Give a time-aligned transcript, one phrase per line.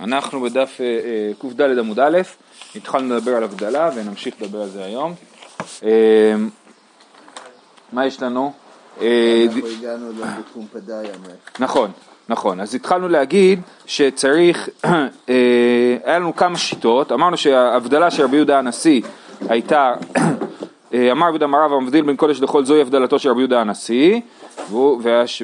[0.00, 2.18] אנחנו בדף אה, אה, קד עמוד א',
[2.76, 5.14] התחלנו לדבר על הבדלה ונמשיך לדבר על זה היום.
[5.84, 6.34] אה,
[7.92, 8.52] מה יש לנו?
[8.96, 11.10] אנחנו הגענו לבקום פדאיה.
[11.58, 11.90] נכון,
[12.28, 12.60] נכון.
[12.60, 14.68] אז התחלנו להגיד שצריך,
[16.04, 19.02] היה לנו כמה שיטות, אמרנו שההבדלה של רבי יהודה הנשיא
[19.48, 19.94] הייתה,
[20.94, 24.20] אמר רבי יהודה מרב המבדיל בין קודש לחול זוהי הבדלתו של רבי יהודה הנשיא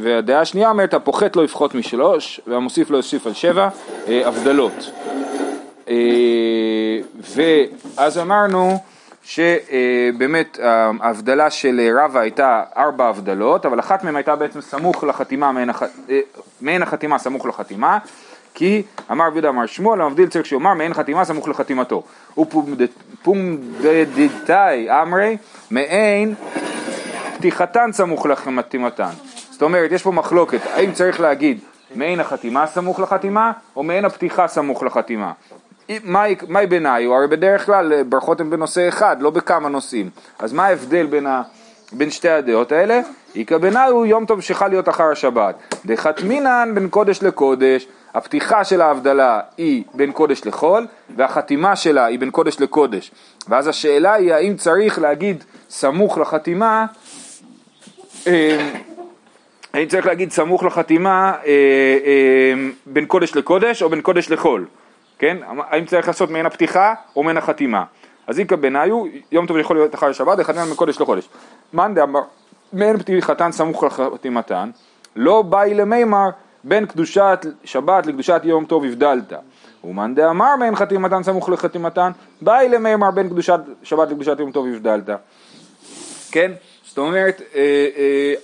[0.02, 3.69] והדעה השנייה אומרת הפוחת לא יפחות משלוש והמוסיף לא יוסיף על שבע
[4.09, 4.91] אה, הבדלות.
[5.89, 5.95] אה,
[7.34, 8.78] ואז אמרנו
[9.25, 10.59] שבאמת
[11.01, 15.52] ההבדלה של רבא הייתה ארבע הבדלות, אבל אחת מהן הייתה בעצם סמוך לחתימה,
[16.61, 17.98] מעין החתימה סמוך לחתימה,
[18.55, 22.02] כי אמר רבי אמר שמואל, המבדיל צריך שיאמר מעין חתימה סמוך לחתימתו.
[23.23, 25.37] ופומדדתאי אמרי
[25.70, 26.34] מעין
[27.40, 29.10] פתיחתן סמוך לחתימתן.
[29.50, 31.58] זאת אומרת, יש פה מחלוקת, האם צריך להגיד
[31.94, 35.32] מעין החתימה סמוך לחתימה, או מעין הפתיחה סמוך לחתימה.
[36.48, 37.14] מהי ביניו?
[37.14, 40.10] הרי בדרך כלל ברכות הן בנושא אחד, לא בכמה נושאים.
[40.38, 41.42] אז מה ההבדל בין, ה...
[41.92, 43.00] בין שתי הדעות האלה?
[43.36, 45.54] איכא ביניו יום טוב שחל להיות אחר השבת.
[45.86, 52.30] דחתמינן בין קודש לקודש, הפתיחה של ההבדלה היא בין קודש לחול, והחתימה שלה היא בין
[52.30, 53.10] קודש לקודש.
[53.48, 56.86] ואז השאלה היא האם צריך להגיד סמוך לחתימה
[59.74, 61.50] אני צריך להגיד סמוך לחתימה אה,
[62.04, 64.66] אה, בין קודש לקודש או בין קודש לחול,
[65.18, 65.36] כן?
[65.70, 67.84] האם צריך לעשות מעין הפתיחה או מעין החתימה?
[68.26, 71.28] אז איכא בניו, יום טוב יכול להיות אחר שבת, וחתימה בין קודש לחודש.
[71.72, 72.20] מאן דאמר,
[72.72, 74.70] מעין פתיחתן סמוך לחתימתן,
[75.16, 76.28] לא באי למימר
[76.64, 79.32] בין קדושת שבת לקדושת יום טוב הבדלת.
[79.84, 82.10] ומאן דאמר מעין חתימתן סמוך לחתימתן,
[82.41, 85.10] באי למימר בין קדושת שבת לקדושת יום טוב הבדלת.
[86.30, 86.52] כן?
[86.91, 87.86] זאת אומרת, אה,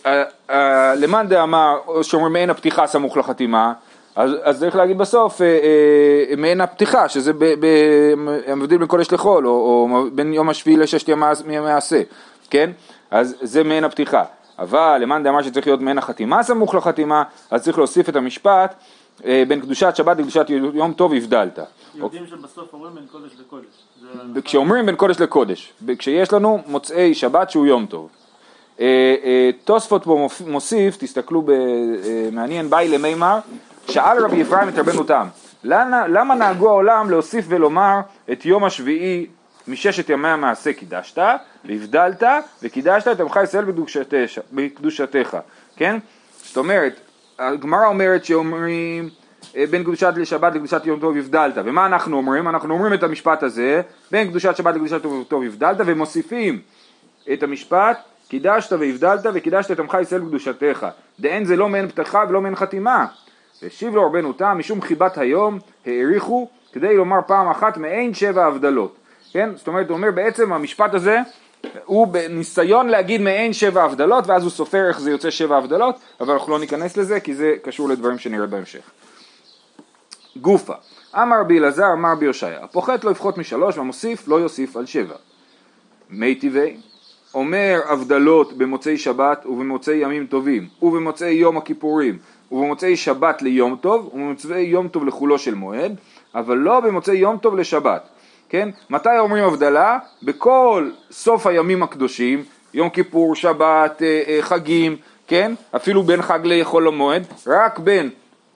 [0.06, 3.72] אה, אה, למאן דאמר, שאומרים מעין הפתיחה סמוך לחתימה,
[4.16, 5.40] אז, אז צריך להגיד בסוף
[6.36, 7.32] מעין הפתיחה, שזה
[8.56, 12.02] מבדיל בין קודש לחול, או, או בין יום השביעי לששת ימי המעשה,
[12.50, 12.70] כן?
[13.10, 14.24] אז זה מעין הפתיחה.
[14.58, 18.74] אבל למאן דאמר שצריך להיות מעין החתימה סמוך לחתימה, אז צריך להוסיף את המשפט
[19.48, 21.58] בין קדושת שבת לקדושת יום טוב הבדלת.
[21.94, 23.66] יודעים שבסוף אומרים בין קודש לקודש.
[24.44, 28.08] כשאומרים בין קודש לקודש, כשיש לנו מוצאי שבת שהוא יום טוב.
[28.80, 33.38] אה, אה, תוספות פה מוסיף, תסתכלו במעניין, באי למימר,
[33.88, 35.26] שאל רבי אפרים את רבנו תם,
[35.64, 38.00] למה, נהגו העולם להוסיף ולומר
[38.32, 39.26] את יום השביעי
[39.68, 41.18] מששת ימי המעשה קידשת,
[41.64, 42.22] והבדלת,
[42.62, 43.64] וקידשת את עמך ישראל
[44.52, 45.36] בקדושתך,
[45.76, 45.98] כן?
[46.42, 47.00] זאת אומרת,
[47.38, 49.08] הגמרא אומרת שאומרים
[49.56, 52.48] אה, בין קדושת לשבת לקדושת יום טוב הבדלת, ומה אנחנו אומרים?
[52.48, 56.60] אנחנו אומרים את המשפט הזה, בין קדושת שבת לקדושת יום טוב הבדלת, ומוסיפים
[57.32, 57.98] את המשפט
[58.28, 60.86] קידשת והבדלת וקידשת את עמך ישראל בקדושתך.
[61.20, 63.06] דאין זה לא מעין פתחה ולא מעין חתימה.
[63.62, 68.96] והשיב לו רבנו תם, משום חיבת היום העריכו כדי לומר פעם אחת מעין שבע הבדלות.
[69.32, 69.50] כן?
[69.56, 71.20] זאת אומרת, הוא אומר בעצם המשפט הזה
[71.84, 76.32] הוא בניסיון להגיד מעין שבע הבדלות ואז הוא סופר איך זה יוצא שבע הבדלות אבל
[76.32, 78.90] אנחנו לא ניכנס לזה כי זה קשור לדברים שנראה בהמשך.
[80.36, 80.74] גופה,
[81.14, 85.14] אמר רבי אלעזר אמר רבי יושעיה, הפוחת לא יפחות משלוש והמוסיף לא יוסיף על שבע.
[86.10, 86.76] מי טבעי
[87.36, 92.18] אומר הבדלות במוצאי שבת ובמוצאי ימים טובים ובמוצאי יום הכיפורים
[92.52, 95.96] ובמוצאי שבת ליום טוב ובמוצאי יום טוב לחולו של מועד
[96.34, 98.08] אבל לא במוצאי יום טוב לשבת
[98.48, 98.68] כן?
[98.90, 99.98] מתי אומרים הבדלה?
[100.22, 105.54] בכל סוף הימים הקדושים יום כיפור, שבת, אה, אה, חגים, כן?
[105.76, 108.10] אפילו בין חג לחול המועד רק בין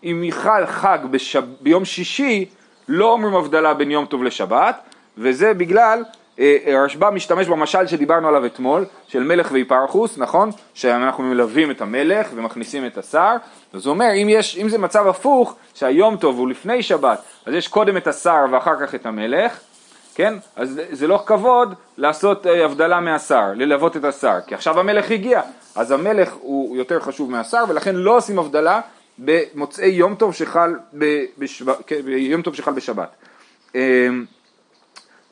[0.05, 1.45] אם יחל חג בשב...
[1.61, 2.45] ביום שישי
[2.89, 4.77] לא אומרים הבדלה בין יום טוב לשבת
[5.19, 6.03] וזה בגלל
[6.39, 10.51] אה, אה, רשב"א משתמש במשל שדיברנו עליו אתמול, של מלך והיפרחוס, נכון?
[10.75, 13.37] שאנחנו מלווים את המלך ומכניסים את השר,
[13.73, 17.55] אז הוא אומר, אם, יש, אם זה מצב הפוך, שהיום טוב הוא לפני שבת, אז
[17.55, 19.61] יש קודם את השר ואחר כך את המלך,
[20.15, 20.35] כן?
[20.57, 25.43] אז זה לא כבוד לעשות אה, הבדלה מהשר, ללוות את השר, כי עכשיו המלך הגיע,
[25.75, 28.81] אז המלך הוא יותר חשוב מהשר, ולכן לא עושים הבדלה
[29.19, 30.75] במוצאי יום טוב שחל,
[31.39, 31.73] בשב...
[31.87, 33.09] כן, יום טוב שחל בשבת.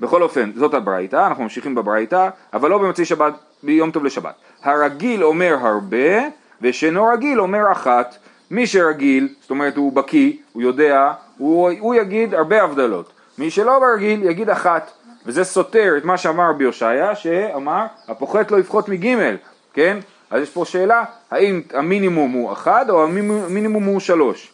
[0.00, 4.34] בכל אופן, זאת הברייתא, אנחנו ממשיכים בברייתא, אבל לא במוצאי שבת, ביום טוב לשבת.
[4.62, 6.28] הרגיל אומר הרבה,
[6.62, 8.16] ושאינו רגיל אומר אחת.
[8.50, 13.12] מי שרגיל, זאת אומרת הוא בקיא, הוא יודע, הוא, הוא יגיד הרבה הבדלות.
[13.38, 14.90] מי שלא ברגיל יגיד אחת.
[15.26, 19.36] וזה סותר את מה שאמר רבי הושעיה, שאמר הפוחת לא יפחות מגימל,
[19.72, 19.98] כן?
[20.30, 24.52] אז יש פה שאלה, האם המינימום הוא אחד או המינימום הוא שלוש?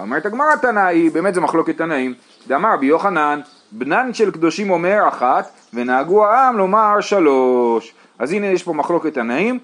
[0.00, 2.14] אומרת הגמרא תנאי, באמת זה מחלוקת תנאים,
[2.46, 3.40] דאמר רבי יוחנן,
[3.72, 7.94] בנן של קדושים אומר אחת, ונהגו העם לומר שלוש.
[8.18, 9.58] אז הנה יש פה מחלוקת תנאים,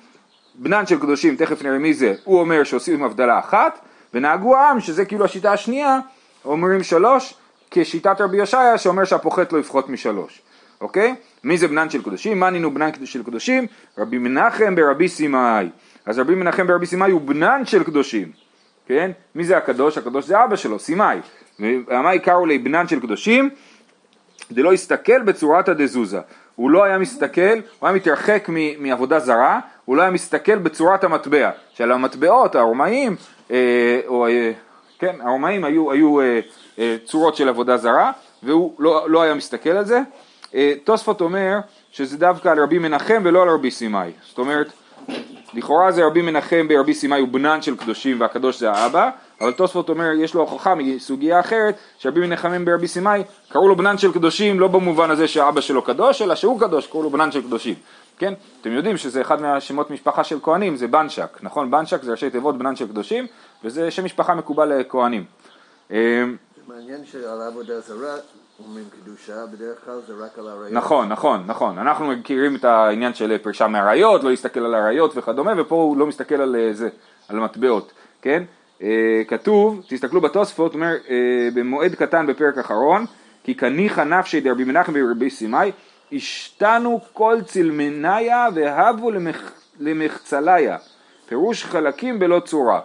[0.55, 3.79] בנן של קדושים, תכף נראה מי זה, הוא אומר שעושים הבדלה אחת,
[4.15, 5.99] ונהגו העם, שזה כאילו השיטה השנייה,
[6.45, 7.35] אומרים שלוש,
[7.71, 10.43] כשיטת רבי ישעיה שאומר שהפוחת לא יפחות משלוש,
[10.81, 11.15] אוקיי?
[11.45, 12.41] מי זה בנן של קדושים?
[12.41, 13.67] מה נינו בנן של קדושים?
[13.99, 15.69] רבי מנחם ברבי סימאי.
[16.07, 18.33] אז רבי מנחם ברבי סימאי הוא בנן של קדושים,
[18.87, 19.11] כן?
[19.35, 19.99] מי זה הקדוש?
[19.99, 21.19] הקדוש זה אבא שלו, סימאי.
[21.61, 23.51] ומה עיקרו לי בנן של קדושים?
[24.53, 26.21] דלא הסתכל בצורת הדזוזה.
[26.57, 27.41] הוא לא היה מסתכל,
[27.79, 31.51] הוא היה מתרחק מ- מעבודה זרה, הוא לא היה מסתכל בצורת המטבע.
[31.75, 33.17] שעל המטבעות, הרומאים,
[33.51, 34.53] אה, או, אה,
[34.99, 36.41] כן, הרומאים היו, היו אה,
[36.79, 38.13] אה, צורות של עבודה זרה,
[38.43, 40.01] והוא לא, לא היה מסתכל על זה.
[40.55, 41.59] אה, תוספות אומר
[41.91, 44.11] שזה דווקא על רבי מנחם ולא על רבי סימאי.
[44.29, 44.67] זאת אומרת,
[45.55, 49.89] לכאורה זה רבי מנחם ברבי סימאי הוא בנן של קדושים והקדוש זה האבא, אבל תוספות
[49.89, 54.61] אומר יש לו הוכחה מסוגיה אחרת שרבי מנחם ברבי סימאי קראו לו בנן של קדושים
[54.61, 57.75] לא במובן הזה שהאבא שלו קדוש אלא שהוא קדוש קראו לו בנן של קדושים,
[58.19, 58.35] כן?
[58.61, 61.71] אתם יודעים שזה אחד מהשמות משפחה של כהנים זה בנשק, נכון?
[61.71, 63.27] בנשק זה ראשי תיבות בנן של קדושים
[63.65, 65.25] וזה שם משפחה מקובל לכהנים.
[65.91, 66.25] אה,
[66.69, 68.15] מעניין שעל עבודה זרה
[68.67, 70.73] אומרים קדושה, בדרך כלל זה רק על הראיות.
[70.73, 71.79] נכון, נכון, נכון.
[71.79, 76.07] אנחנו מכירים את העניין של פרישה מהראיות, לא להסתכל על הראיות וכדומה, ופה הוא לא
[76.07, 76.89] מסתכל על אה, זה,
[77.29, 77.93] על מטבעות,
[78.23, 78.43] כן?
[78.83, 83.05] אה, כתוב, תסתכלו בתוספות, אומר אה, במועד קטן בפרק אחרון,
[83.45, 85.73] כי כניחא נפשי דרבי מנחם ורבי סימאי,
[86.13, 90.77] השתנו כל צלמניה והבו למח, למחצליה,
[91.29, 92.81] פירוש חלקים בלא צורה,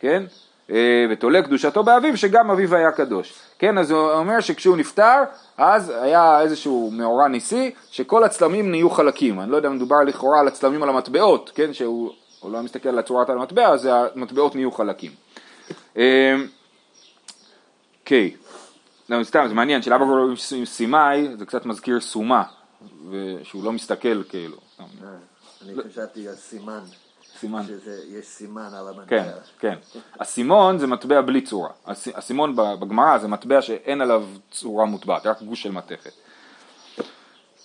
[0.00, 0.22] כן?
[0.70, 3.34] אה, ותולה קדושתו באביו, שגם אביו היה קדוש.
[3.58, 5.22] כן, אז הוא אומר שכשהוא נפטר,
[5.58, 9.40] אז היה איזשהו מאורע ניסי, שכל הצלמים נהיו חלקים.
[9.40, 12.12] אני לא יודע אם מדובר לכאורה על הצלמים על המטבעות, כן, שהוא
[12.44, 15.10] הוא לא מסתכל על צורת המטבע, אז המטבעות נהיו חלקים.
[15.96, 16.34] אה,
[18.00, 18.36] אוקיי,
[19.08, 22.42] לא, סתם, זה מעניין, שלאבא קוראים עם סימאי, זה קצת מזכיר סומה,
[23.10, 24.56] ושהוא לא מסתכל כאילו.
[24.80, 24.84] אה,
[25.62, 26.80] אני חשבתי על סימן,
[27.38, 27.62] סימן.
[27.84, 29.04] שיש סימן על המטבע.
[29.06, 29.74] כן, כן.
[30.18, 31.70] אסימון זה מטבע בלי צורה.
[32.12, 36.12] אסימון בגמרא זה מטבע שאין עליו צורה מוטבעת, רק גוש של מתכת.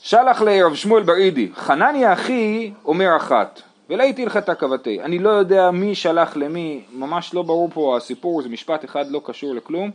[0.01, 5.01] שלח לרב שמואל ברידי, חנניה אחי אומר אחת, ולהיטי הלכתה כבתי.
[5.01, 9.21] אני לא יודע מי שלח למי, ממש לא ברור פה הסיפור, זה משפט אחד לא
[9.25, 9.91] קשור לכלום.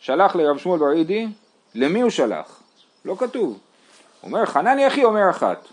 [0.00, 1.26] שלח לרב שמואל ברידי,
[1.74, 2.60] למי הוא שלח?
[3.04, 3.58] לא כתוב.
[4.22, 5.68] אומר, חנניה אחי אומר אחת.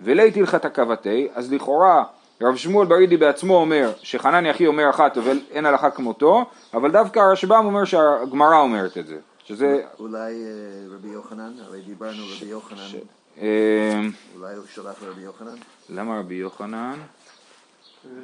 [0.00, 2.04] ולית הלכת הכבתי, אז לכאורה
[2.42, 7.20] רב שמואל ברידי בעצמו אומר שחנני אחי אומר אחת אבל אין הלכה כמותו, אבל דווקא
[7.20, 9.82] הרשב"ם אומר שהגמרא אומרת את זה, שזה...
[9.98, 12.98] אולי אה, רבי יוחנן, הרי דיברנו רבי יוחנן,
[13.38, 15.54] אולי הוא שלח לרבי יוחנן?
[15.90, 16.94] למה רבי יוחנן?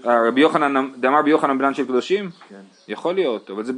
[0.07, 2.31] אה, רבי יוחנן, דאמר רבי יוחנן בנן של קדושים?
[2.49, 2.61] כן.
[2.89, 3.73] יכול להיות, אבל זה,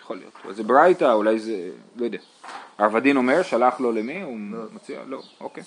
[0.00, 2.18] יכול להיות, אבל זה ברייתא, אולי זה, לא יודע.
[2.78, 4.22] הרבדין אומר, שלח לו למי?
[4.22, 4.38] הוא
[4.72, 5.00] מציע?
[5.06, 5.64] לא, אוקיי.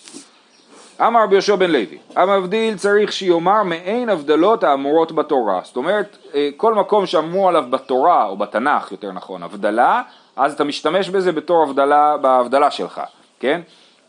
[1.02, 5.62] אמר רבי יהושע בן לוי, המבדיל צריך שיאמר מעין הבדלות האמורות בתורה.
[5.64, 10.02] זאת אומרת, אה, כל מקום שאמרו עליו בתורה, או בתנ"ך יותר נכון, הבדלה,
[10.36, 13.02] אז אתה משתמש בזה בתור הבדלה, בהבדלה שלך,
[13.40, 13.62] כן?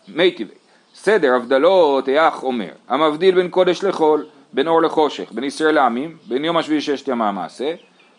[0.09, 0.64] מי טבעי.
[0.95, 6.45] סדר הבדלות, היח אומר, המבדיל בין קודש לחול, בין אור לחושך, בין ישראל לעמים, בין
[6.45, 7.75] יום השביעי ששת ימי המעשה,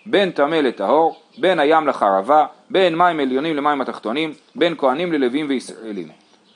[0.06, 6.08] בין טמא לטהור, בין הים לחרבה, בין מים עליונים למים התחתונים, בין כהנים ללווים וישראלים.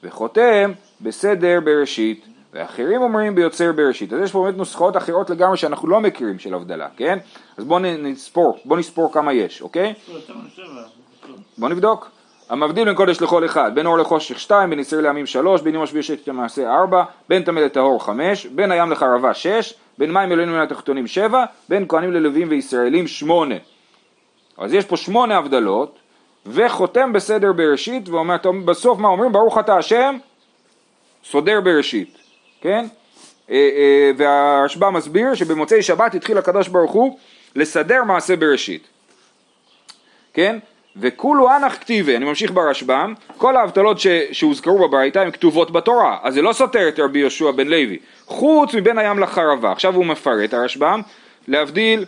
[0.04, 0.72] וחותם
[1.02, 4.14] בסדר בראשית, ואחרים אומרים ביוצר בראשית.
[4.14, 7.18] אז יש פה באמת נוסחאות אחרות לגמרי שאנחנו לא מכירים של הבדלה, כן?
[7.58, 9.94] אז בואו נספור, בואו נספור כמה יש, אוקיי?
[10.08, 10.82] לא, יותר משבע.
[11.58, 12.19] בוא נבדוק.
[12.50, 15.84] המבדיל בין קודש לחול אחד, בין אור לחושך שתיים, בין ישראל לעמים שלוש, בין יום
[15.84, 20.56] השביעי ששת למעשה ארבע, בין טמא לטהור חמש, בין הים לחרבה שש, בין מים עליונים
[20.56, 23.56] מן התחתונים שבע, בין כהנים ללווים וישראלים שמונה.
[24.58, 26.00] אז יש פה שמונה הבדלות,
[26.46, 29.32] וחותם בסדר בראשית, ואומר, בסוף מה אומרים?
[29.32, 30.18] ברוך אתה השם,
[31.24, 32.18] סודר בראשית,
[32.62, 32.86] כן?
[33.50, 37.18] אה, אה, והרשב"א מסביר שבמוצאי שבת התחיל הקדוש ברוך הוא
[37.56, 38.88] לסדר מעשה בראשית.
[40.34, 40.60] כן?
[41.00, 46.34] וכולו אנח כתיבי, אני ממשיך ברשב"ם, כל ההבטלות ש, שהוזכרו בברייתא הן כתובות בתורה, אז
[46.34, 50.54] זה לא סותר את רבי יהושע בן לוי, חוץ מבין הים לחרבה, עכשיו הוא מפרט
[50.54, 51.02] הרשב"ם,
[51.48, 52.06] להבדיל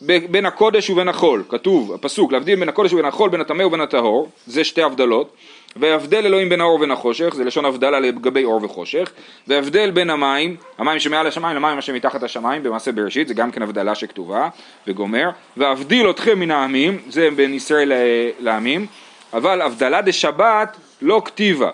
[0.00, 4.28] בין הקודש ובין החול, כתוב, הפסוק, להבדיל בין הקודש ובין החול, בין הטמא ובין הטהור,
[4.46, 5.36] זה שתי הבדלות,
[5.76, 9.10] והבדל אלוהים בין האור ובין החושך, זה לשון הבדלה לגבי אור וחושך,
[9.48, 13.62] והבדל בין המים, המים שמעל השמיים למים אשר מתחת השמיים, במעשה בראשית, זה גם כן
[13.62, 14.48] הבדלה שכתובה,
[14.86, 17.92] וגומר, ואבדיל אתכם מן העמים, זה בין ישראל
[18.40, 18.86] לעמים,
[19.32, 21.70] אבל הבדלה דשבת לא כתיבה,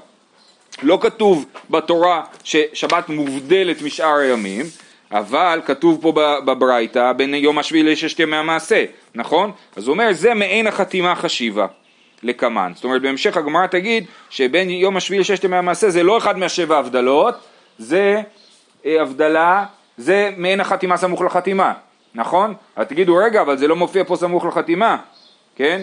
[0.82, 4.66] לא כתוב בתורה ששבת מובדלת משאר הימים,
[5.12, 6.12] אבל כתוב פה
[6.44, 9.52] בברייתא בין יום השביעי לששת ימי המעשה, נכון?
[9.76, 11.66] אז הוא אומר זה מעין החתימה חשיבה
[12.22, 12.72] לקמן.
[12.74, 16.78] זאת אומרת בהמשך הגמרא תגיד שבין יום השביעי לששת ימי המעשה זה לא אחד מהשבע
[16.78, 17.34] הבדלות,
[17.78, 18.22] זה
[18.86, 19.64] אה, הבדלה,
[19.96, 21.72] זה מעין החתימה סמוך לחתימה,
[22.14, 22.54] נכון?
[22.76, 24.96] אז תגידו רגע אבל זה לא מופיע פה סמוך לחתימה,
[25.56, 25.82] כן?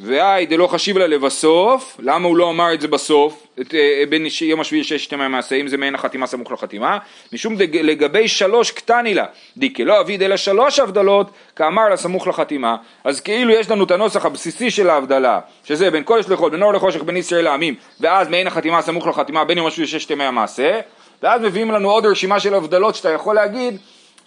[0.00, 4.30] והי דלא חשיב לה לבסוף, למה הוא לא אמר את זה בסוף, את, אה, בין
[4.30, 6.98] ש- יום השביעי לששת ימי המעשה, אם זה מעין החתימה סמוך לחתימה,
[7.32, 9.24] משום דג, לגבי שלוש קטני לה,
[9.56, 13.90] דיקה לא אביד אלא שלוש הבדלות, כאמר לה סמוך לחתימה, אז כאילו יש לנו את
[13.90, 18.28] הנוסח הבסיסי של ההבדלה, שזה בין קודש לחול, בין אור לחושך, בין ישראל לעמים, ואז
[18.28, 20.80] מעין החתימה סמוך לחתימה, בין יום השביעי לששת ימי המעשה,
[21.22, 23.76] ואז מביאים לנו עוד רשימה של הבדלות שאתה יכול להגיד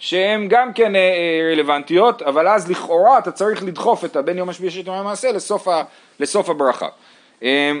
[0.00, 4.48] שהן גם כן אה, אה, רלוונטיות, אבל אז לכאורה אתה צריך לדחוף את הבין יום
[4.48, 5.82] השביעי לששת ימי המעשה לסוף, ה,
[6.20, 6.88] לסוף הברכה.
[7.42, 7.72] אה,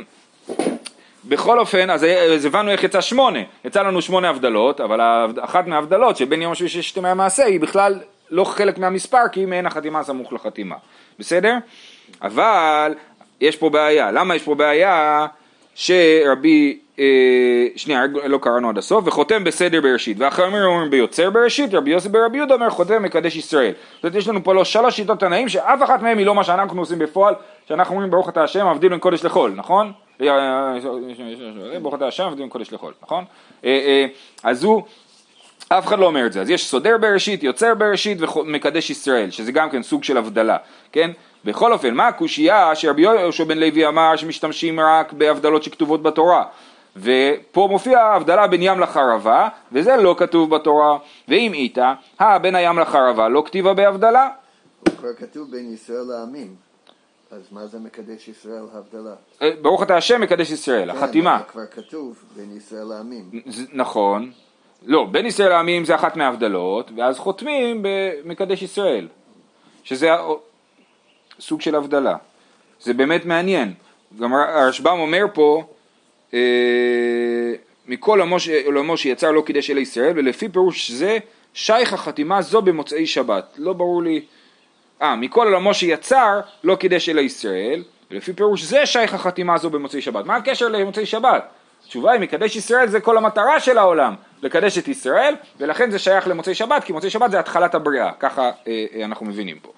[1.24, 5.00] בכל אופן, אז, אז הבנו איך יצא שמונה, יצא לנו שמונה הבדלות, אבל
[5.40, 8.00] אחת מההבדלות שבין יום השביעי לששת ימי המעשה היא בכלל
[8.30, 10.76] לא חלק מהמספר כי מעין החתימה סמוך לחתימה,
[11.18, 11.54] בסדר?
[12.22, 12.94] אבל
[13.40, 15.26] יש פה בעיה, למה יש פה בעיה
[15.74, 16.89] שרבי, אה,
[17.76, 22.36] שנייה לא קראנו עד הסוף, וחותם בסדר בראשית, ואחרים אומרים ביוצר בראשית, רבי יוסי ברבי
[22.36, 23.72] יהודה אומר חותם מקדש ישראל.
[23.94, 26.44] זאת אומרת יש לנו פה לא שלוש שיטות תנאים שאף אחת מהן היא לא מה
[26.44, 27.34] שאנחנו עושים בפועל,
[27.68, 29.92] שאנחנו אומרים ברוך אתה השם מבדיל בין קודש לחול, נכון?
[31.82, 33.24] ברוך אתה השם מבדיל בין קודש לחול, נכון?
[33.64, 34.06] אה, אה,
[34.42, 34.82] אז הוא
[35.68, 39.52] אף אחד לא אומר את זה, אז יש סודר בראשית, יוצר בראשית ומקדש ישראל, שזה
[39.52, 40.56] גם כן סוג של הבדלה,
[40.92, 41.10] כן?
[41.44, 46.44] בכל אופן, מה הקושייה שרבי יהושע בן לוי אמר שמשתמשים רק בהבדלות שכתובות בתורה?
[46.96, 52.78] ופה מופיע ההבדלה בין ים לחרבה, וזה לא כתוב בתורה, ואם איתה, הא בין הים
[52.78, 54.28] לחרבה לא כתיבה בהבדלה,
[54.80, 56.54] הוא כבר כתוב בין ישראל לעמים.
[57.30, 59.14] אז מה זה מקדש ישראל הבדלה?
[59.42, 63.30] אה, ברוך אתה השם מקדש ישראל, החתימה, כן, כבר כתוב בין ישראל לעמים.
[63.72, 64.32] נכון,
[64.86, 69.08] לא, בין ישראל לעמים זה אחת מההבדלות, ואז חותמים במקדש ישראל,
[69.84, 70.08] שזה
[71.40, 72.16] סוג של הבדלה.
[72.80, 73.74] זה באמת מעניין.
[74.20, 75.64] גם הרשב"ם אומר פה,
[77.86, 81.18] מכל עמו ש- עולמו שיצר לא קידש אלא ישראל, ולפי פירוש זה,
[81.54, 83.54] שייך החתימה זו במוצאי שבת.
[83.58, 84.20] לא ברור לי,
[85.02, 90.02] אה, מכל עולמו שיצר לא קידש אלא ישראל, ולפי פירוש זה שייך החתימה הזו במוצאי
[90.02, 90.24] שבת.
[90.24, 91.48] מה הקשר למוצאי שבת?
[91.84, 96.28] התשובה היא מקדש ישראל זה כל המטרה של העולם, לקדש את ישראל, ולכן זה שייך
[96.28, 99.72] למוצאי שבת, כי מוצאי שבת זה התחלת הבריאה, ככה אה, אה, אנחנו מבינים פה.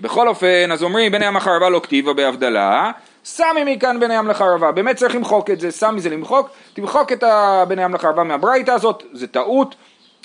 [0.00, 2.90] בכל אופן, אז אומרים בין הים לחרבה לא כתיבה בהבדלה,
[3.24, 7.24] סמי מכאן בין הים לחרבה, באמת צריך למחוק את זה, סמי זה למחוק, תמחוק את
[7.68, 9.74] בין הים לחרבה מהברייתא הזאת, זה טעות,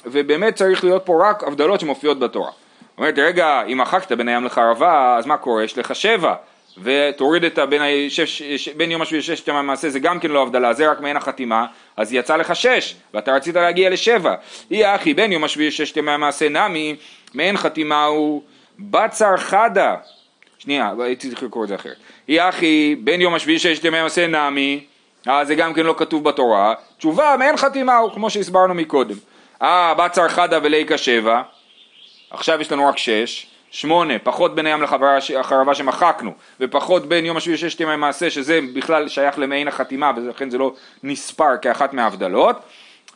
[0.05, 2.51] ובאמת צריך להיות פה רק הבדלות שמופיעות בתורה.
[2.97, 5.63] אומרת, רגע, אם מחקת בין הים לחרבה, אז מה קורה?
[5.63, 6.35] יש לך שבע,
[6.83, 10.41] ותוריד את הבין, השש, ש- בין יום השביעי לששת ימי המעשה, זה גם כן לא
[10.41, 11.65] הבדלה, זה רק מעין החתימה,
[11.97, 14.35] אז יצא לך שש, ואתה רצית להגיע לשבע.
[14.71, 16.95] אי אחי, בין יום השביעי לששת ימי המעשה נמי,
[17.33, 18.41] מעין חתימה הוא
[18.79, 19.95] בצר חדה.
[20.59, 21.95] שנייה, הייתי צריך לקרוא את זה אחרת.
[22.29, 24.85] אי אחי, בין יום השביעי לששת ימי המעשה נמי,
[25.27, 26.73] אה, זה גם כן לא כתוב בתורה.
[26.97, 29.15] תשובה, מעין חתימה הוא, כמו שהסברנו מקודם.
[29.61, 31.41] אה, בצר חדה וליקה שבע.
[32.31, 37.55] עכשיו יש לנו רק שש, שמונה, פחות בין הים לחרבה, שמחקנו, ופחות בין יום השביעי
[37.55, 40.73] לששת ימי מעשה, שזה בכלל שייך למעין החתימה, ולכן זה לא
[41.03, 42.55] נספר כאחת מההבדלות.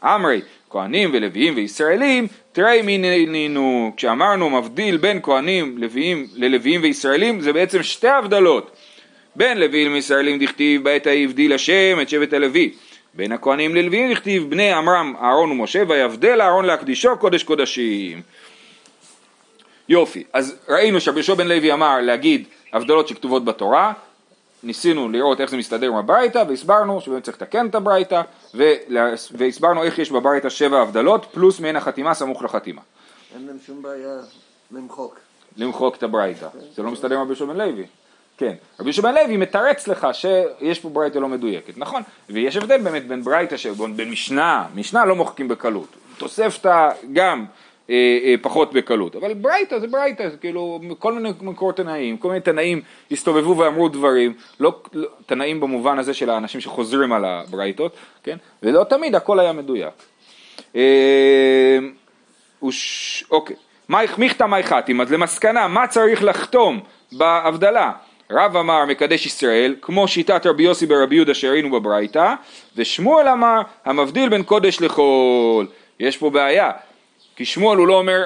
[0.03, 7.53] אמרי, כהנים ולוויים וישראלים, תראי מי נינו, כשאמרנו מבדיל בין כהנים לוויים, ללוויים וישראלים, זה
[7.53, 8.71] בעצם שתי הבדלות.
[9.35, 12.73] בין לוויים לישראלים דכתיב בעת ההיא הבדיל השם את שבט הלוי.
[13.13, 18.21] בין הכהנים ללוויים דכתיב בני עמרם אהרון ומשה ויבדל אהרון להקדישו קודש קודשים.
[19.89, 22.43] יופי, אז ראינו שרבי יהושע בן לוי אמר להגיד
[22.73, 23.93] הבדלות שכתובות בתורה,
[24.63, 28.21] ניסינו לראות איך זה מסתדר עם הברייתא והסברנו שבאמת צריך לתקן את הברייתא
[29.31, 32.81] והסברנו איך יש בברייתא שבע הבדלות פלוס מעין החתימה סמוך לחתימה.
[33.35, 34.17] אין להם שום בעיה
[34.71, 35.19] למחוק.
[35.57, 37.85] למחוק את הברייתא, זה לא מסתדר עם רבי יהושע בן לוי.
[38.37, 42.81] כן, רבי יהושע בן לוי מתרץ לך שיש פה ברייתא לא מדויקת, נכון, ויש הבדל
[42.81, 43.55] באמת בין ברייתא,
[43.95, 47.45] בין משנה, משנה לא מוחקים בקלות, תוספתא גם
[48.41, 52.81] פחות בקלות, אבל ברייתא זה ברייתא, זה כאילו כל מיני מקורות תנאים, כל מיני תנאים
[53.11, 58.83] הסתובבו ואמרו דברים, לא, לא תנאים במובן הזה של האנשים שחוזרים על הברייתות, כן, ולא
[58.83, 59.93] תמיד הכל היה מדויק.
[60.75, 61.77] אה,
[62.63, 63.23] וש...
[63.31, 63.55] אוקיי,
[64.17, 66.79] מיכתא מאי חתים, אז למסקנה, מה צריך לחתום
[67.11, 67.91] בהבדלה?
[68.31, 72.33] רב אמר מקדש ישראל, כמו שיטת רבי יוסי ברבי יהודה שראינו בברייתא,
[72.75, 75.67] ושמואל אמר המבדיל בין קודש לחול.
[75.99, 76.71] יש פה בעיה,
[77.35, 78.23] כי שמואל הוא לא אומר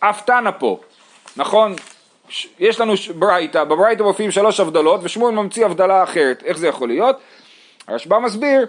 [0.00, 0.80] אף תנא פה,
[1.36, 1.74] נכון?
[2.28, 6.68] ש- יש לנו ש- ברייתא, בברייתא מופיעים שלוש הבדלות ושמואל ממציא הבדלה אחרת, איך זה
[6.68, 7.16] יכול להיות?
[7.88, 8.66] הרשב"א מסביר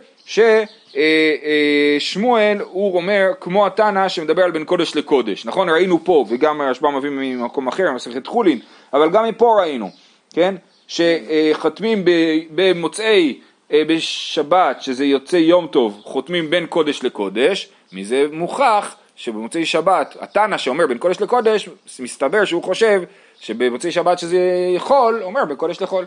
[1.99, 5.69] ששמואל הוא אומר כמו התנא שמדבר על בין קודש לקודש, נכון?
[5.69, 8.59] ראינו פה וגם הרשב"א מביא ממקום אחר, מסכת חולין,
[8.93, 9.89] אבל גם מפה ראינו,
[10.33, 10.55] כן?
[10.87, 12.11] שחותמים ב-
[12.55, 13.39] במוצאי,
[13.71, 20.57] אה, בשבת, שזה יוצא יום טוב, חותמים בין קודש לקודש, מזה מוכח שבמוצאי שבת, התנא
[20.57, 21.69] שאומר בין קודש לקודש,
[21.99, 23.01] מסתבר שהוא חושב
[23.39, 24.39] שבמוצאי שבת שזה
[24.75, 26.05] יכול, אומר בין קודש לחול.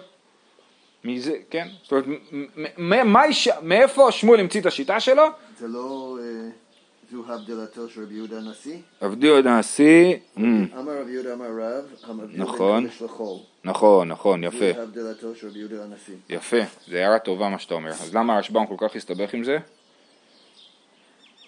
[1.05, 1.69] מזה, כן?
[1.83, 2.05] זאת אומרת,
[3.63, 5.23] מאיפה שמואל המציא את השיטה שלו?
[5.59, 6.51] זה לא אה,
[7.13, 8.77] זו הבדלתו של רבי יהודה הנשיא?
[9.01, 12.87] עבדי עוד הנשיא, אמר רבי יהודה אמר רב, המבדיל נכון.
[13.05, 13.39] לחול.
[13.65, 16.15] נכון, נכון, יפה, זו הבדלתו של רבי יהודה הנשיא.
[16.29, 16.57] יפה,
[16.89, 17.91] זה הערה טובה מה שאתה אומר.
[17.91, 19.59] אז למה הרשב"ם כל כך הסתבך עם זה?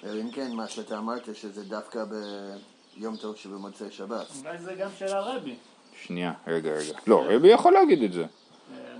[0.05, 2.05] אלא אם כן, מה שאתה אמרת, שזה דווקא
[2.97, 4.27] ביום טוב שבמוצאי שבת.
[4.45, 5.55] אולי זה גם של הרבי.
[6.03, 6.99] שנייה, רגע, רגע.
[7.07, 8.25] לא, רבי יכול להגיד את זה.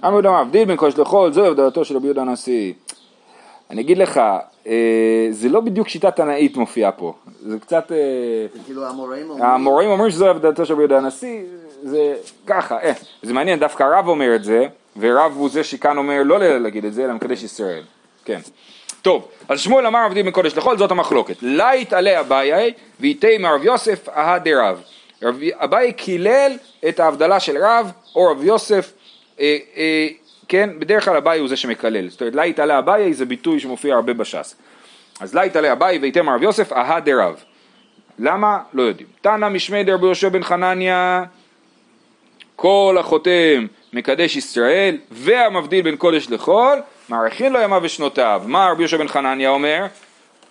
[0.05, 2.73] עם יהודה מבדיל בין קודש לחול, זו הבדלתו של רבי יהודה הנשיא.
[3.71, 4.21] אני אגיד לך,
[4.67, 7.15] אה, זה לא בדיוק שיטה תנאית מופיעה פה.
[7.41, 7.93] זה קצת...
[7.93, 7.97] אה,
[8.53, 11.43] זה כאילו המוראים אומרים, המוראים אומרים שזו הבדלתו של רבי יהודה הנשיא,
[11.83, 12.15] זה
[12.47, 12.93] ככה, אה,
[13.23, 14.67] זה מעניין, דווקא רב אומר את זה,
[14.97, 17.83] ורב הוא זה שכאן אומר לא להגיד את זה, אלא מקדש ישראל.
[18.25, 18.41] כן.
[19.03, 21.37] טוב, אז שמואל אמר עבדים בין קודש לחול, זאת המחלוקת.
[21.43, 24.83] לה יתעלה אביי, ויתי מרב יוסף אהה דרב.
[25.23, 26.53] רב- אביי קילל
[26.89, 28.93] את ההבדלה של רב, או רב יוסף,
[29.41, 30.09] אה, אה,
[30.49, 32.09] כן, בדרך כלל אביי הוא זה שמקלל.
[32.09, 34.57] זאת אומרת, לה יתעלה אביי זה ביטוי שמופיע הרבה בש"ס.
[35.21, 37.37] אז לה יתעלה אביי ויתי מרב יוסף אהה דרב.
[38.19, 38.59] למה?
[38.73, 39.09] לא יודעים.
[39.21, 41.25] תנא משמי דרבי יהושע בן חנניה,
[42.57, 46.79] כל החותם מקדש ישראל, והמבדיל בין קודש לחול,
[47.09, 48.43] מאריכין לו ימיו ושנותיו.
[48.47, 49.87] מה רבי יהושע בן חנניה אומר?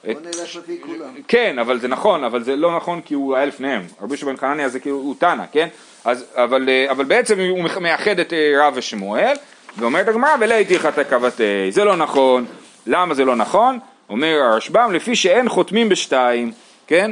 [0.03, 1.13] בוא נלך לפי כולם.
[1.27, 3.81] כן, אבל זה נכון, אבל זה לא נכון כי הוא היה לפניהם.
[4.01, 5.67] רבי יהושע בן חנניה זה כאילו, הוא תנא, כן?
[6.05, 9.33] אז, אבל, אה, אבל בעצם הוא מאחד את אה, רב ושמואל,
[9.77, 11.71] ואומרת הגמרא, ולא איתיך תקוותי.
[11.71, 12.45] זה לא נכון.
[12.87, 13.79] למה זה לא נכון?
[14.09, 16.51] אומר הרשב"ם, לפי שאין חותמים בשתיים,
[16.87, 17.11] כן?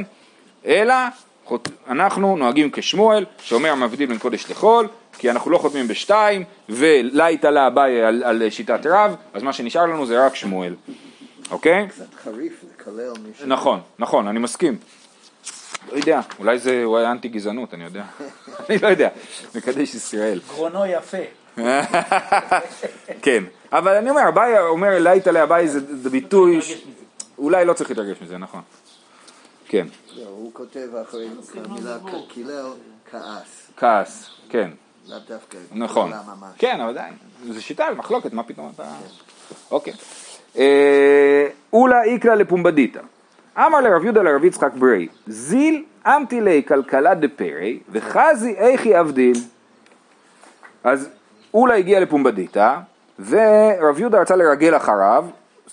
[0.66, 0.94] אלא.
[1.88, 4.88] אנחנו נוהגים כשמואל, שאומר המבדיל בין קודש לחול,
[5.20, 9.86] כי אנחנו לא חותמים בשתיים, ולה התעלה אביי על, על שיטת רב, אז מה שנשאר
[9.86, 10.74] לנו זה רק שמואל,
[11.50, 11.88] אוקיי?
[11.88, 13.46] קצת חריף לקלל מישהו.
[13.46, 14.76] נכון, נכון, אני מסכים.
[15.92, 18.04] לא יודע, אולי זה, הוא היה אנטי גזענות, אני יודע.
[18.70, 19.08] אני לא יודע,
[19.54, 20.40] מקדש ישראל.
[20.48, 21.16] גרונו יפה.
[23.22, 26.72] כן, אבל אני אומר, אביי אומר להיט עלי אביי זה, זה ביטוי, ש...
[27.38, 28.60] אולי לא צריך להתרגש מזה, נכון.
[29.68, 31.28] כן, לא, הוא כותב אחרי
[31.64, 32.66] המילה ק- קילל,
[33.10, 33.70] כעס.
[33.76, 34.70] כעס, כן,
[35.10, 35.58] לאו דווקא.
[35.72, 36.12] נכון.
[36.58, 37.14] כן, אבל עדיין,
[37.48, 38.84] זו שיטה, מחלוקת, מה פתאום אתה...
[39.70, 39.92] אוקיי.
[40.58, 43.00] אה, אולה איקלה לפומבדיתא.
[43.58, 49.36] אמר לרב יהודה לרב יצחק ברי, זיל אמתי לי כלכלה דפרי, וחזי איכי אבדיל.
[50.84, 51.08] אז
[51.54, 52.76] אולה הגיע לפומבדיתא,
[53.18, 55.24] ורב יהודה רצה לרגל אחריו,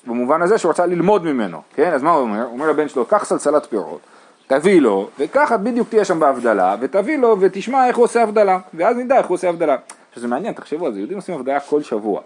[0.08, 1.92] במובן הזה שהוא רצה ללמוד ממנו, כן?
[1.94, 2.44] אז מה הוא אומר?
[2.44, 4.02] הוא אומר לבן שלו, קח סלסלת פירות,
[4.48, 8.98] תביא לו, וככה בדיוק תהיה שם בהבדלה, ותביא לו ותשמע איך הוא עושה הבדלה, ואז
[8.98, 9.76] נדע איך הוא עושה הבדלה.
[10.10, 12.22] עכשיו זה מעניין, תחשבו על זה, יהודים עושים הבדלה כל שבוע.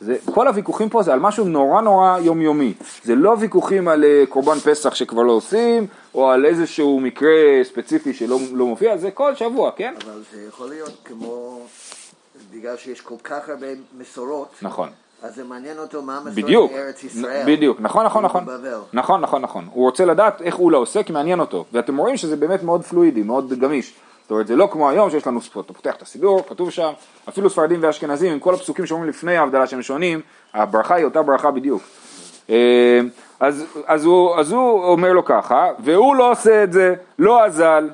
[0.00, 2.74] זה, כל הוויכוחים פה זה על משהו נורא נורא יומיומי.
[3.04, 7.30] זה לא ויכוחים על אה, קורבן פסח שכבר לא עושים, או על איזשהו מקרה
[7.62, 9.94] ספציפי שלא לא מופיע, זה כל שבוע, כן?
[10.04, 11.60] אבל זה יכול להיות כמו,
[12.52, 13.66] בגלל שיש כל כך הרבה
[13.98, 14.88] מסורות, נכון.
[15.22, 17.42] אז זה מעניין אותו מה המסורת בארץ ישראל.
[17.46, 18.44] בדיוק, נכון, נכון, נכון.
[18.92, 22.36] נכון, נכון, נכון, הוא רוצה לדעת איך אולה עושה כי מעניין אותו, ואתם רואים שזה
[22.36, 25.74] באמת מאוד פלואידי, מאוד גמיש, זאת אומרת זה לא כמו היום שיש לנו ספורט, אתה
[25.74, 26.90] פותח את הסידור, כתוב שם,
[27.28, 30.20] אפילו ספרדים ואשכנזים עם כל הפסוקים שאומרים לפני ההבדלה שהם שונים,
[30.54, 31.82] הברכה היא אותה ברכה בדיוק.
[32.50, 33.00] אה,
[33.40, 37.88] אז, אז, הוא, אז הוא אומר לו ככה, והוא לא עושה את זה, לא אזל,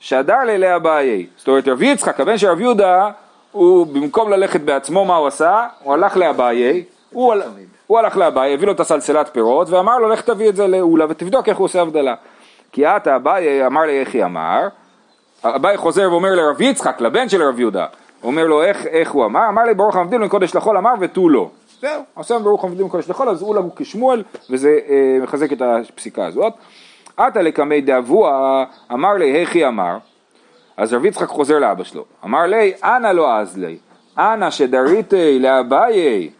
[0.00, 3.10] שדר לילי אביי, זאת אומרת רבי יצחק, הבן של רב יהודה,
[3.56, 5.66] הוא במקום ללכת בעצמו, מה הוא עשה?
[5.82, 7.42] הוא הלך לאביי, הוא, הל...
[7.86, 11.04] הוא הלך לאביי, הביא לו את הסלסלת פירות, ואמר לו לך תביא את זה לאולה
[11.08, 12.14] ותבדוק איך הוא עושה הבדלה.
[12.72, 14.68] כי עתה אביי אמר לי איך היא אמר,
[15.44, 17.86] אביי חוזר ואומר לרב יצחק, לבן של רב יהודה,
[18.20, 20.92] הוא אומר לו איך, איך הוא אמר, אמר לי ברוך המבדיל בין קודש לחול אמר
[21.00, 21.48] ותו לא.
[21.80, 25.62] זהו, עושה ברוך המבדיל בין קודש לחול, אז אולה הוא כשמואל, וזה אה, מחזק את
[25.62, 26.52] הפסיקה הזאת.
[27.16, 29.96] עתה לקמי דאבוה, אמר לי היכי אמר,
[30.76, 33.78] אז רב יצחק חוזר לאבא שלו, אמר לי, אנא לא אז לי,
[34.18, 36.30] אנא שדריתי לאביי,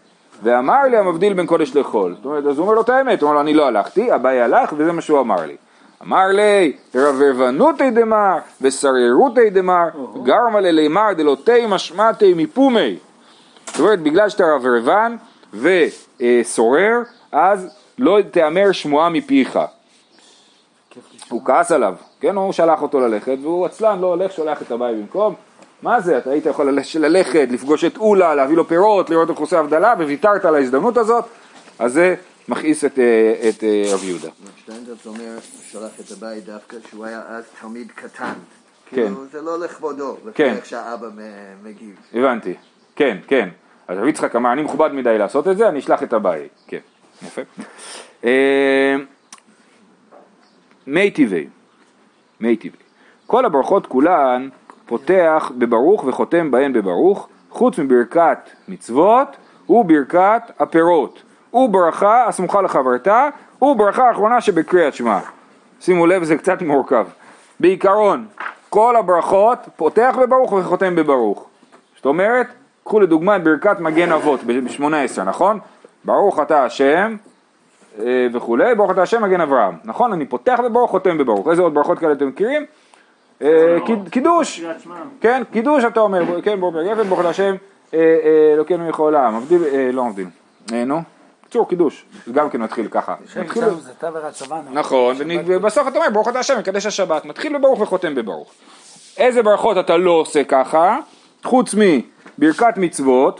[0.43, 2.15] ואמר לי המבדיל בין קודש לחול.
[2.15, 4.41] זאת אומרת, אז הוא אומר לו את האמת, הוא אומר לו, אני לא הלכתי, אביי
[4.41, 5.55] הלך, וזה מה שהוא אמר לי.
[6.03, 9.87] אמר לי, רברבנותי דמר, וסררותי דמר,
[10.23, 12.97] גרמה ללימר דלותי משמעתי מפומי.
[13.65, 15.15] זאת אומרת, בגלל שאתה רברבן
[15.53, 16.99] וסורר,
[17.31, 19.59] אז לא תיאמר שמועה מפיך.
[21.29, 24.97] הוא כעס עליו, כן, הוא שלח אותו ללכת, והוא עצלן, לא הולך, שולח את הבית
[24.97, 25.33] במקום.
[25.81, 29.43] מה זה, אתה היית יכול ללכת, לפגוש את אולה, להביא לו פירות, לראות איך הוא
[29.43, 31.25] עושה הבדלה, וויתרת על ההזדמנות הזאת,
[31.79, 32.15] אז זה
[32.47, 34.29] מכעיס את, אה, את אה, רב יהודה.
[34.57, 35.37] שטיינדרס אומר,
[35.71, 38.33] שלח את הבית דווקא שהוא היה אז תלמיד קטן.
[38.89, 38.95] כן.
[38.95, 40.53] כאילו, זה לא לכבודו, לפי כן.
[40.55, 41.07] איך שהאבא
[41.63, 41.95] מגיב.
[42.13, 42.53] הבנתי,
[42.95, 43.49] כן, כן.
[43.87, 46.51] אז רב יצחק אמר, אני מכובד מדי לעשות את זה, אני אשלח את הבית.
[46.67, 46.79] כן,
[47.21, 47.41] יפה.
[50.87, 51.47] מי טבעי,
[52.41, 52.79] מי טבעי.
[53.27, 54.49] כל הברכות כולן
[54.85, 59.27] פותח בברוך וחותם בהן בברוך, חוץ מברכת מצוות
[59.69, 61.21] וברכת הפירות
[61.53, 63.29] וברכה הסמוכה לחברתה
[63.61, 65.19] וברכה האחרונה שבקריאת שמע.
[65.81, 67.07] שימו לב זה קצת מורכב.
[67.59, 68.25] בעיקרון
[68.69, 71.45] כל הברכות פותח בברוך וחותם בברוך.
[71.95, 72.47] זאת אומרת,
[72.83, 75.59] קחו לדוגמה את ברכת מגן אבות ב-18, נכון?
[76.05, 77.15] ברוך אתה השם
[78.33, 80.13] וכולי, ברוך אתה השם מגן אברהם, נכון?
[80.13, 81.47] אני פותח בברוך, חותם בברוך.
[81.47, 82.65] איזה עוד ברכות כאלה אתם מכירים?
[83.41, 84.95] אה, קיד- קידוש, קריאת שמע.
[85.21, 87.55] כן, קידוש אתה אומר, כן, ברוך גפן, ברוך אתה השם
[87.93, 90.27] אה, אה, אלוקינו יכול העם, מבדיל, אה, לא מבדיל,
[90.73, 91.01] אה, נו,
[91.43, 93.15] בקיצור קידוש, גם כן מתחיל ככה.
[94.73, 98.51] נכון, ובסוף אתה אומר ברוך אתה השם מקדש השבת, מתחיל בברוך וחותם בברוך.
[99.17, 100.97] איזה ברכות אתה לא עושה ככה,
[101.43, 101.75] חוץ
[102.37, 103.39] מברכת מצוות,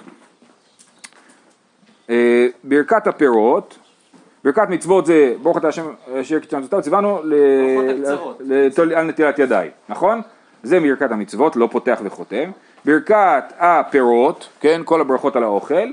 [2.09, 3.77] אה, ברכת הפירות,
[4.47, 5.85] ברכת מצוות זה ברוך אתה השם
[6.21, 6.37] אשר
[6.81, 8.37] ציוונו ברכות הקצרות.
[8.39, 10.21] ל- לתול- על נטילת ידיים, נכון?
[10.63, 12.51] זה ברכת המצוות, לא פותח וחותם.
[12.85, 15.87] ברכת הפירות, כן, כל הברכות על האוכל,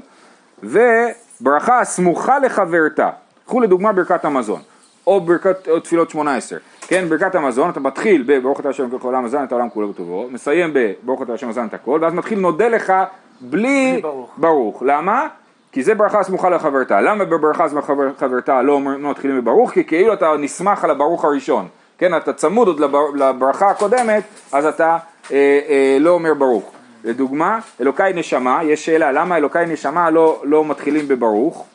[0.62, 3.10] וברכה הסמוכה לחברתה.
[3.46, 4.60] קחו לדוגמה ברכת המזון,
[5.06, 9.24] או ברכת או תפילות 18, כן, ברכת המזון, אתה מתחיל בברוך אתה השם כל העולם
[9.24, 12.68] מזן את העולם כולו בטובו, מסיים בברוך אתה השם מזן את הכל, ואז מתחיל נודה
[12.68, 12.92] לך
[13.40, 14.30] בלי ברוך.
[14.36, 14.82] ברוך.
[14.86, 15.26] למה?
[15.74, 17.00] כי זה ברכה סמוכה לחברתה.
[17.00, 19.70] למה בברכה סמוכה לחברתה לא לא מתחילים בברוך?
[19.70, 21.68] כי כאילו אתה נסמך על הברוך הראשון.
[21.98, 24.96] כן, אתה צמוד עוד לבר, לברכה הקודמת, אז אתה
[25.32, 26.72] אה, אה, לא אומר ברוך.
[27.04, 31.66] לדוגמה, אלוקיי נשמה, יש שאלה, למה אלוקיי נשמה לא, לא מתחילים בברוך?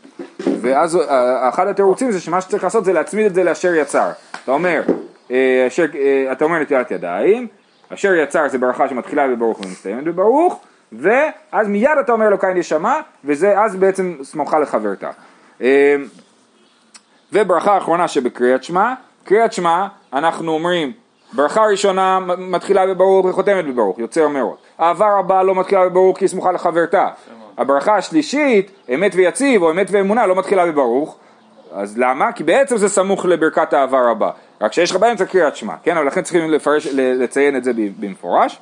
[0.61, 4.09] ואז אה, אחד התירוצים זה שמה שצריך לעשות זה להצמיד את זה לאשר יצר.
[4.43, 4.81] אתה אומר,
[5.31, 7.47] אה, אשר, אה, אתה אומר נטילת ידיים,
[7.93, 13.59] אשר יצר זה ברכה שמתחילה בברוך ומסתיימת בברוך, ואז מיד אתה אומר אלוקיי נשמה, וזה
[13.59, 15.09] אז בעצם סמוכה לחברתה.
[15.61, 15.95] אה,
[17.33, 20.91] וברכה האחרונה שבקריאת שמע, קריאת שמע אנחנו אומרים
[21.33, 24.57] ברכה ראשונה מתחילה בברוך וחותמת בברוך, יוצר מאור.
[24.79, 27.07] אהבה רבה לא מתחילה בברוך כי היא סמוכה לחברתה.
[27.57, 31.17] הברכה השלישית, אמת ויציב או אמת ואמונה לא מתחילה בברוך.
[31.73, 32.31] אז למה?
[32.31, 34.31] כי בעצם זה סמוך לברכת אהבה רבה.
[34.61, 35.97] רק שיש לך באמצע קריאת שמע, כן?
[35.97, 38.59] אבל לכן צריכים לפרש, לציין את זה במפורש.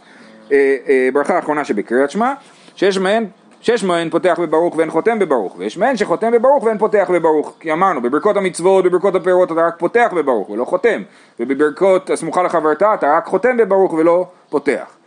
[0.52, 2.34] אה, אה, ברכה האחרונה שבקריאת שמע,
[2.76, 3.26] שיש מהן
[3.62, 7.72] שיש מהן פותח בברוך ואין חותם בברוך, ויש מהן שחותם בברוך ואין פותח בברוך, כי
[7.72, 11.02] אמרנו, בברכות המצוות, בברכות הפירות אתה רק פותח בברוך ולא חותם,
[11.40, 14.98] ובברכות הסמוכה לחברתה אתה רק חותם בברוך ולא פותח.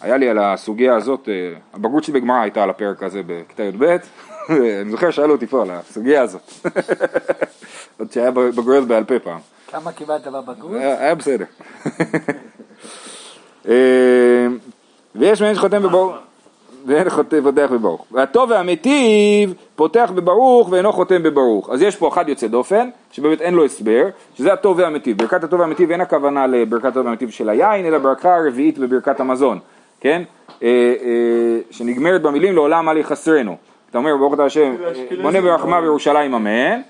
[0.00, 3.84] היה לי על הסוגיה הזאת, אה, הבגרות שלי בגמרא הייתה על הפרק הזה בכיתה י"ב,
[4.82, 6.52] אני זוכר שאלו אותי פה על הסוגיה הזאת,
[7.98, 9.38] עוד שהיה בגרויות בעל פה פעם.
[9.70, 10.72] כמה קיבלת בבגרות?
[10.74, 11.44] היה בסדר.
[13.68, 14.46] אה,
[15.14, 16.14] ויש מהם שחותם בברוך,
[16.86, 17.08] ואין
[17.42, 18.04] פותח בברוך.
[18.12, 21.70] והטוב והמיטיב פותח בברוך ואינו חותם בברוך.
[21.70, 24.04] אז יש פה אחד יוצא דופן, שבאמת אין לו הסבר,
[24.38, 25.18] שזה הטוב והמיטיב.
[25.18, 29.58] ברכת הטוב והמיטיב אין הכוונה לברכת הטוב והמיטיב של היין, אלא ברכה הרביעית בברכת המזון,
[30.00, 30.22] כן?
[30.62, 33.56] אה, אה, שנגמרת במילים לעולם אל יחסרנו.
[33.90, 34.74] אתה אומר ברוך אתה השם,
[35.22, 36.80] בונה ברחמה בירושלים אמן.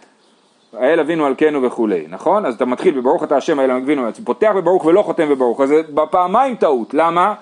[0.79, 2.47] האל אבינו מלכנו וכולי, נכון?
[2.47, 5.83] אז אתה מתחיל בברוך אתה השם האל אבינו, פותח בברוך ולא חותם בברוך, אז זה
[5.95, 7.35] בפעמיים טעות, למה?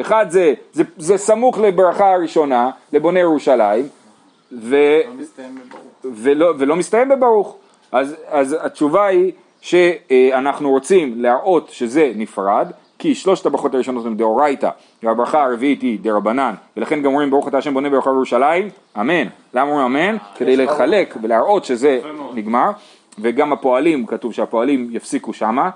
[0.00, 3.88] אחד זה, זה, זה סמוך לברכה הראשונה, לבונה ירושלים,
[4.52, 4.76] ו,
[6.04, 7.56] ולא, ולא מסתיים בברוך.
[7.92, 12.70] אז, אז התשובה היא שאנחנו רוצים להראות שזה נפרד,
[13.06, 14.70] כי שלושת הברכות הראשונות הן דאורייתא,
[15.02, 18.68] והברכה הרביעית היא דרבנן, ולכן גם אומרים ברוך אתה השם בונה ברכה בירושלים,
[19.00, 19.26] אמן.
[19.54, 20.16] למה אומרים אמן?
[20.36, 22.00] כדי לחלק ולהראות שזה
[22.34, 22.70] נגמר,
[23.18, 25.70] וגם הפועלים, כתוב שהפועלים יפסיקו שמה,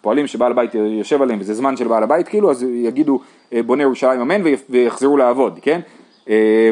[0.00, 3.20] פועלים שבעל הבית יושב עליהם וזה זמן של בעל הבית כאילו, אז יגידו
[3.52, 5.80] אה, בונה ירושלים אמן ויחזרו לעבוד, כן?
[6.28, 6.70] אה,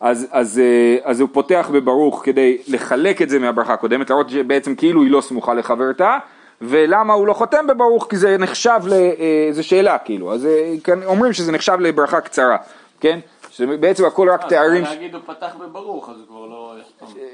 [0.00, 4.74] אז, אז, אה, אז הוא פותח בברוך כדי לחלק את זה מהברכה הקודמת, להראות שבעצם
[4.74, 6.18] כאילו היא לא סמוכה לחברתה,
[6.62, 8.06] ולמה הוא לא חותם בברוך?
[8.10, 12.20] כי זה נחשב, ל, אה, זה שאלה כאילו, אז אה, כאן אומרים שזה נחשב לברכה
[12.20, 12.56] קצרה,
[13.00, 13.18] כן?
[13.50, 16.74] שבעצם הכל רק תארים, ש- להגיד הוא פתח בברוך, אז הוא כבר לא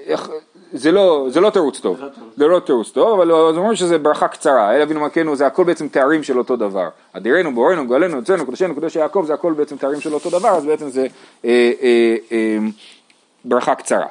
[0.09, 0.35] יחתום.
[0.73, 1.97] זה לא, זה לא תירוץ טוב,
[2.37, 2.89] זה לא תירוץ.
[2.89, 6.23] לא טוב, אבל אז אומרים שזה ברכה קצרה, אל אבינו מלכנו זה הכל בעצם תארים
[6.23, 10.15] של אותו דבר, אדירנו, בורנו, גואלנו, יוצאנו, קדושנו, קדוש יעקב, זה הכל בעצם תארים של
[10.15, 11.07] אותו דבר, אז בעצם זה
[11.45, 12.59] אה, אה, אה,
[13.45, 14.07] ברכה קצרה.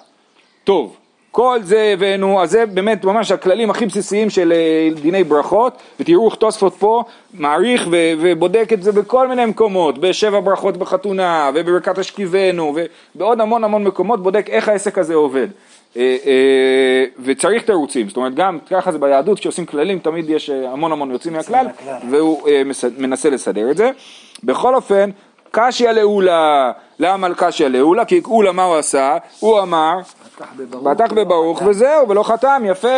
[0.64, 0.96] טוב,
[1.34, 6.28] כל זה הבאנו, אז זה באמת ממש הכללים הכי בסיסיים של אה, דיני ברכות, ותראו
[6.28, 11.98] איך תוספות פה מעריך ו- ובודק את זה בכל מיני מקומות, בשבע ברכות בחתונה, ובברכת
[11.98, 12.76] השכיבנו,
[13.16, 15.48] ובעוד המון המון מקומות בודק איך העסק הזה עובד.
[15.98, 20.92] אה, אה, וצריך תירוצים, זאת אומרת גם ככה זה ביהדות, כשעושים כללים תמיד יש המון
[20.92, 21.68] המון יוצאים מהכלל.
[22.10, 22.50] והוא
[22.98, 23.92] מנסה לסדר את זה.
[24.44, 25.10] בכל אופן,
[25.56, 28.06] קשיא לאולה, למה על קשיא לאולה?
[28.06, 29.18] כי אולה מה הוא עשה?
[29.40, 30.00] הוא אמר,
[30.84, 31.62] פתח בברוך.
[31.66, 32.98] וזהו, ולא חתם, יפה.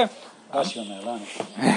[0.53, 1.71] רש"י אומר לנו.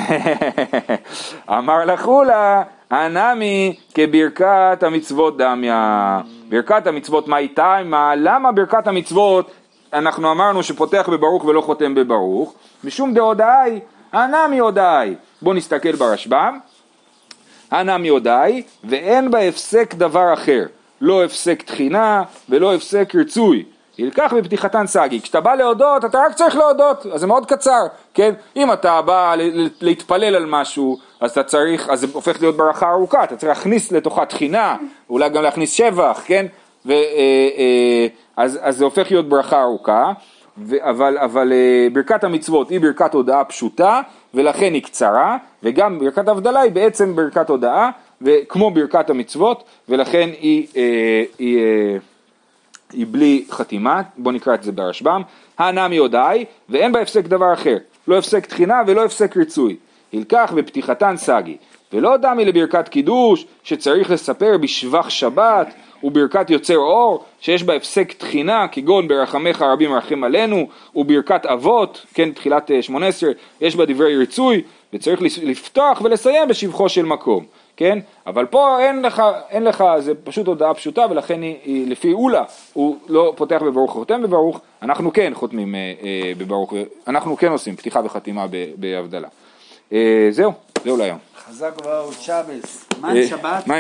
[1.59, 6.21] אמר לך אולה, הנמי כברכת המצוות דמיה.
[6.49, 7.77] ברכת המצוות מה איתה?
[7.85, 9.51] מה, למה ברכת המצוות
[9.93, 12.55] אנחנו אמרנו שפותח בברוך ולא חותם בברוך?
[12.85, 13.81] משום דהודאי,
[14.13, 15.15] הנמי הודאי.
[15.43, 16.59] בואו נסתכל ברשב"ם.
[17.71, 20.63] הנמי הודאי, ואין בה הפסק דבר אחר.
[21.01, 23.65] לא הפסק תחינה ולא הפסק רצוי.
[23.99, 25.21] ילקח בפתיחתן סגי.
[25.21, 28.35] כשאתה בא להודות, אתה רק צריך להודות, אז זה מאוד קצר, כן?
[28.57, 29.35] אם אתה בא
[29.81, 33.93] להתפלל על משהו, אז אתה צריך, אז זה הופך להיות ברכה ארוכה, אתה צריך להכניס
[33.93, 34.77] לתוכה תחינה,
[35.11, 36.47] אולי גם להכניס שבח, כן?
[36.87, 36.99] ו, אה,
[37.59, 40.13] אה, אז, אז זה הופך להיות ברכה ארוכה,
[40.59, 44.01] ו, אבל, אבל אה, ברכת המצוות היא ברכת הודאה פשוטה,
[44.35, 47.91] ולכן היא קצרה, וגם ברכת הבדלה היא בעצם ברכת הודאה,
[48.23, 51.97] וכמו ברכת המצוות, ולכן היא, אה, היא אה,
[52.93, 55.23] היא בלי חתימה, בואו נקרא את זה ברשב"ם,
[55.59, 57.77] הנמי הודאי ואין בה הפסק דבר אחר,
[58.09, 59.77] לא הפסק תחינה ולא הפסק ריצוי,
[60.13, 61.57] ילקח בפתיחתן סגי,
[61.93, 68.69] ולא דמי לברכת קידוש שצריך לספר בשבח שבת וברכת יוצר אור שיש בה הפסק תחינה
[68.69, 73.31] כגון ברחמך רבים רחם עלינו וברכת אבות, כן תחילת אה, 18,
[73.61, 77.45] יש בה דברי ריצוי וצריך לפתוח ולסיים בשבחו של מקום.
[77.79, 77.99] כן?
[78.27, 82.43] אבל פה אין לך, אין לך, זה פשוט הודעה פשוטה ולכן היא, היא לפי אולה
[82.73, 86.73] הוא לא פותח בברוך חותם בברוך, אנחנו כן חותמים אה, אה, בברוך,
[87.07, 89.29] אנחנו כן עושים פתיחה וחתימה ב- בהבדלה.
[89.93, 90.53] אה, זהו,
[90.85, 91.19] זהו להיום.
[91.49, 92.89] חזק וברוך שבס.
[93.05, 93.77] אה, מה